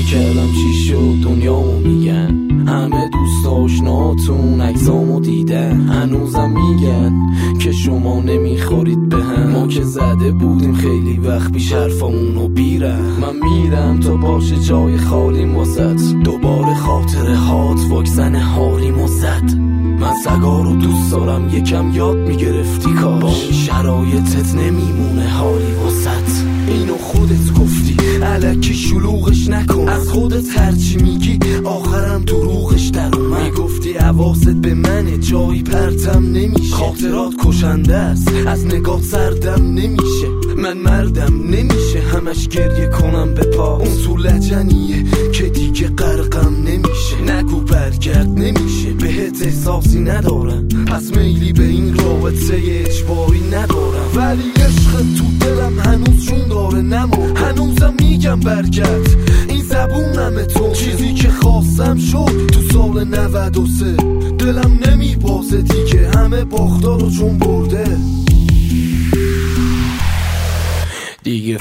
می‌کردم 0.00 0.46
چی 0.46 0.74
شد 0.74 1.28
دنیامو 1.28 1.78
میگن. 1.78 2.50
همه 2.68 3.10
دوست 3.12 3.46
آشناتون 3.46 4.60
اکسامو 4.60 5.20
دیدن. 5.20 5.80
هنوزم 5.80 6.50
میگن 6.50 7.12
که 7.58 7.72
شما 7.72 8.20
نمی‌خورید 8.20 9.08
به 9.08 9.16
هم. 9.16 9.50
ما 9.50 9.66
که 9.66 9.82
زده 9.82 10.32
بودیم 10.32 10.74
خیلی 10.74 11.18
وقت 11.18 11.52
بیش 11.52 11.72
حرفامونو 11.72 12.48
بیرم. 12.48 13.00
من 13.20 13.50
میرم 13.50 14.00
تا 14.00 14.16
باشه 14.16 14.56
جای 14.56 14.96
خالی 14.96 15.44
واسط. 15.44 16.14
دوباره 16.24 16.74
خاطر 16.74 17.34
هات 17.34 17.80
واکسن 17.90 18.34
هاریم 18.34 19.00
و 19.00 19.06
زد. 19.06 19.54
من 20.00 20.12
سگا 20.24 20.62
رو 20.62 20.76
دوست 20.76 21.10
دارم 21.10 21.48
یکم 21.56 21.92
یاد 21.94 22.16
می‌گرفتی 22.16 22.92
کاش. 22.92 23.22
با 23.22 23.28
این 23.28 23.52
شرایطت 23.52 24.54
نمیمونه 24.54 25.28
حالی 25.28 25.72
واسط. 25.84 26.46
اینو 26.68 26.94
خودت 26.94 27.52
گفتی. 27.60 27.96
علکی 28.22 28.74
شلوغش 28.74 29.48
نکن. 29.48 29.79
از 30.00 30.08
خودت 30.08 30.58
هرچی 30.58 30.96
میگی 30.96 31.38
آخرم 31.64 32.22
دروغش 32.22 32.88
در 32.88 33.16
اومد 33.16 33.42
می‌گفتی 33.42 33.92
حواست 33.92 34.50
به 34.50 34.74
منه 34.74 35.18
جایی 35.18 35.62
پرتم 35.62 36.24
نمیشه. 36.24 36.74
خاطرات 36.74 37.32
کشنده 37.44 37.96
است 37.96 38.28
از 38.46 38.66
نگاه 38.66 39.02
سردم 39.02 39.64
نمیشه. 39.74 40.28
من 40.56 40.78
مردم 40.78 41.42
نمیشه 41.50 42.00
همش 42.14 42.48
گریه 42.48 42.86
کنم 42.86 43.34
به 43.34 43.42
پا. 43.42 43.76
اون 43.76 43.96
تو 44.04 44.16
لجنیه 44.16 45.04
که 45.32 45.44
دیگه 45.44 45.88
قرقم 45.88 46.54
نمیشه. 46.66 47.36
نگو 47.36 47.60
برگرد 47.60 48.28
نمیشه 48.28 48.92
بهت 49.00 49.42
احساسی 49.42 50.00
ندارم. 50.00 50.68
پس 50.68 51.16
میلی 51.16 51.52
به 51.52 51.64
این 51.64 51.94
رابطه 51.94 52.62
اجباری 52.66 53.40
ندارم. 53.52 54.10
ولی 54.16 54.50
عشق 54.56 54.92
تو 54.92 55.24
دلم 55.40 55.80
هنوز 55.80 56.26
جون 56.26 56.48
داره 56.48 56.82
نمو 56.82 57.36
هنوزم 57.36 57.94
میگم 58.00 58.40
برگرد. 58.40 59.09
103 63.54 63.96
دلم 64.38 64.78
نمیبازه 64.86 65.62
دیگه. 65.62 66.10
همه 66.10 66.44
باختارو 66.44 67.10
چون 67.10 67.38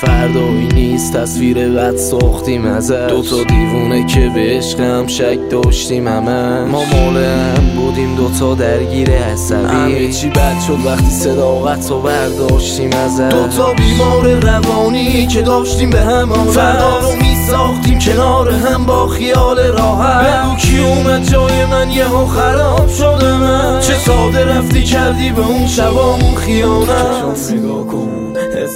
فردایی 0.00 0.68
نیست 0.74 1.16
تصویر 1.16 1.68
بد 1.68 1.96
ساختیم 1.96 2.64
ازش. 2.64 3.06
دوتا 3.08 3.42
دیوونه 3.44 4.06
که 4.06 4.30
به 4.34 4.40
عشقم 4.40 5.06
شک 5.06 5.38
داشتیم 5.50 6.08
همه 6.08 6.64
ما 6.64 6.84
مال 6.84 7.16
هم 7.16 7.64
بودیم 7.76 8.14
دوتا 8.16 8.54
درگیر 8.54 9.10
عصبی. 9.10 9.66
همه 9.66 10.12
چی 10.12 10.30
بد 10.30 10.60
شد 10.66 10.86
وقتی 10.86 11.10
صداقت 11.10 11.90
رو 11.90 12.00
برداشتیم 12.00 12.90
ازش. 12.92 13.30
دوتا 13.30 13.72
بیمار 13.72 14.40
روانی 14.40 15.26
که 15.26 15.42
داشتیم 15.42 15.90
به 15.90 16.00
هم 16.00 16.28
فردا 16.28 16.98
رو 16.98 17.16
می 17.16 17.36
ساختیم 17.50 17.98
کنار 17.98 18.50
هم 18.50 18.84
با 18.84 19.06
خیال 19.06 19.58
راحت. 19.58 20.26
بگو 20.26 20.56
کی 20.56 20.78
اومد 20.78 21.30
جای 21.30 21.64
من 21.64 21.90
یهو 21.90 22.26
خراب 22.26 22.88
شده 22.88 23.36
من. 23.36 23.80
چه 23.80 23.94
ساده 23.94 24.44
رفتی 24.44 24.82
کردی 24.82 25.30
به 25.30 25.46
اون 25.46 25.66
شبامون 25.66 26.34
خیانت. 26.34 27.36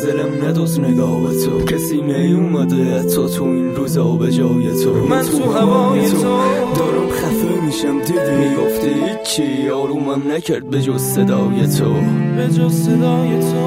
دلم 0.07 0.45
ندوز 0.45 0.81
نگاه 0.81 1.35
تو. 1.35 1.65
کسی 1.65 2.01
نیومده 2.03 3.03
تو 3.03 3.29
تو 3.29 3.45
این 3.45 3.77
روزا 3.77 4.05
به 4.05 4.33
جای 4.33 4.85
تو. 4.85 4.95
من 4.95 5.23
تو 5.23 5.53
هوای 5.53 6.11
تو. 6.11 6.19
دارم 6.79 7.09
خفه 7.11 7.65
میشم 7.67 7.99
دیدی؟ 7.99 8.49
می‌گفتی 8.49 8.89
هیچی 8.89 9.69
آرومم 9.69 10.33
نکرد 10.33 10.71
به 10.71 10.83
جز 10.83 11.03
صدای 11.03 11.67
تو. 11.79 11.95
به 12.37 12.49
جز 12.49 12.75
صدای 12.75 13.41
تو. 13.41 13.67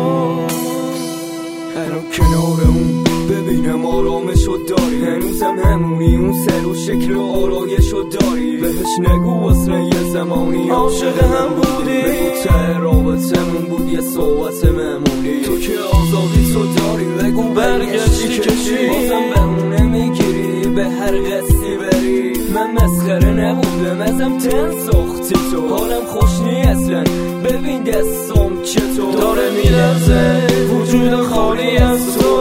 الان 1.75 2.03
کنار 2.13 2.61
اون 2.67 3.02
ببینم 3.33 3.85
آرامشو 3.85 4.57
داری 4.57 5.05
هنوزم 5.05 5.55
همونی. 5.65 6.15
اون 6.17 6.33
سر 6.33 6.67
و 6.67 6.75
شکل 6.75 7.15
و 7.15 7.21
آرایشو 7.21 8.03
داری. 8.03 8.57
بهش 8.57 8.99
نگو 8.99 9.45
اصلا 9.47 9.79
یه 9.79 10.03
زمانی. 10.13 10.69
عاشق 10.69 11.23
هم 11.23 11.49
بودی. 11.55 12.01
بگو 12.01 12.29
ته 12.43 12.77
رابطمون 12.79 13.65
بود 13.69 13.89
یه 13.89 14.01
صحبت 14.01 14.65
معمولی 14.65 15.41
تو 15.45 15.59
که 15.59 15.73
آزادی 15.79 16.53
تو 16.53 16.59
داری 16.81 17.05
بگو 17.05 17.43
برگشتی 17.43 18.27
که 18.27 18.49
چی؟ 18.49 18.87
بازم 18.87 19.29
بهونه 19.35 19.83
می‌گیری 19.83 20.67
به 20.75 20.85
هر 20.85 21.15
قصدی 21.17 21.77
بری. 21.77 22.33
من 22.55 22.73
مسخره 22.73 23.33
نبودم 23.33 24.01
ازم 24.01 24.37
تن 24.37 24.71
ساختی 24.71 25.35
تو. 25.51 25.67
حالم 25.67 26.05
خوش 26.05 26.39
نی 26.39 26.61
اصلا 26.61 27.03
ببین 27.43 27.83
دستم 27.83 28.61
چطور. 28.63 29.13
داره 29.13 29.49
میلرزه. 29.51 30.47
وجود 30.73 31.13
خالی 31.21 31.77
از 31.77 32.17
تو. 32.17 32.32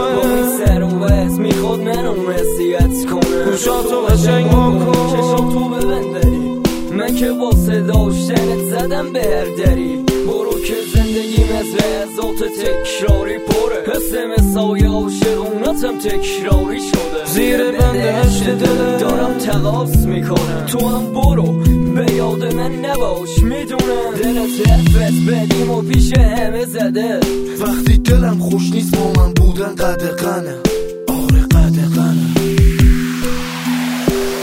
منو 1.85 2.15
مسیحت 2.15 3.11
کنه. 3.11 3.45
گوشاتو 3.45 4.01
قشنگ 4.01 4.47
بکن 4.47 5.07
چشاتو 5.13 5.69
ببندری. 5.69 6.53
من 6.93 7.15
که 7.15 7.31
واسه 7.31 7.81
داشتنت 7.81 8.59
زدم 8.71 9.13
به 9.13 9.21
هر 9.21 9.65
دری. 9.65 10.05
برو 10.27 10.55
که 10.67 10.75
زندگی 10.95 11.45
مثل 11.45 11.79
ازات 12.03 12.51
تکراری 12.53 13.39
پره. 13.39 13.95
حس 13.95 14.13
مسای 14.39 14.85
عاشقونتم 14.85 15.99
تکراری 15.99 16.81
شده. 16.81 17.25
زیر 17.35 17.59
بند 17.59 17.97
هشت 17.97 18.45
دلم 18.45 18.97
دارم 19.01 19.39
تقاس 19.39 19.97
می‌کنم. 19.97 20.67
تو 20.67 20.89
هم 20.89 21.13
برو. 21.13 21.53
به 21.95 22.13
یاد 22.13 22.55
من 22.55 22.73
نباش. 22.73 23.39
می‌دونم. 23.43 24.13
دلت 24.23 24.69
حرفت 24.69 25.15
بدیم 25.29 25.71
و 25.71 25.83
پیش 25.83 26.13
همه 26.19 26.65
زده. 26.65 27.21
وقتی 27.61 27.99
دلم 27.99 28.39
خوش 28.39 28.73
نیست 28.73 28.97
با 28.97 29.23
من 29.23 29.33
بودن 29.33 29.75
قدقنه 29.75 30.57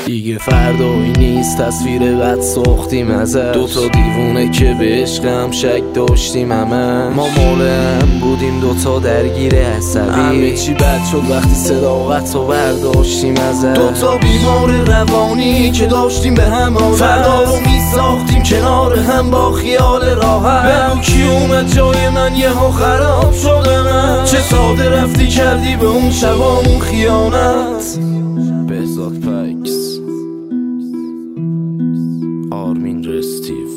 دیگه 0.09 0.37
فردایی 0.37 1.11
نیست 1.17 1.57
تصویر 1.57 2.01
بد 2.01 2.41
ساختیم 2.41 3.11
ازش. 3.11 3.51
دوتا 3.53 3.87
دیوونه 3.87 4.51
که 4.51 4.75
به 4.79 4.85
عشقم 4.85 5.51
شک 5.51 5.83
داشتیم 5.93 6.51
همه 6.51 7.09
ما 7.09 7.27
هم 7.27 8.19
بودیم 8.21 8.59
دوتا 8.59 8.99
درگیر 8.99 9.55
عصبی. 9.55 10.21
همه 10.21 10.57
چی 10.57 10.73
بد 10.73 11.05
شد 11.11 11.31
وقتی 11.31 11.55
صداقت 11.55 12.35
رو 12.35 12.45
برداشتیم 12.45 13.35
ازش. 13.37 13.75
دوتا 13.75 14.17
بیمار 14.17 14.71
روانی 14.71 15.71
که 15.71 15.85
داشتیم 15.85 16.33
به 16.33 16.43
هم 16.43 16.75
فردا 16.75 17.43
رو 17.43 17.59
می 17.59 17.81
ساختیم 17.95 18.43
کنار 18.43 18.99
هم 18.99 19.31
با 19.31 19.51
خیال 19.51 20.05
راحت. 20.09 20.65
بگو 20.65 21.01
کی 21.01 21.23
اومد 21.23 21.73
جای 21.73 22.09
من 22.09 22.35
یهو 22.35 22.71
خراب 22.71 23.33
شده 23.33 23.81
من. 23.81 24.25
چه 24.25 24.39
ساده 24.39 24.89
رفتی 24.89 25.27
کردی 25.27 25.75
به 25.75 25.85
اون 25.85 26.11
شبامون 26.11 26.79
خیانت. 26.79 27.99
بهزاد 28.67 29.13
پکس. 29.13 29.78
آرمین 32.69 33.03
رستیو 33.03 33.67